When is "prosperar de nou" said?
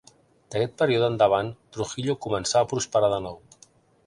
2.73-3.41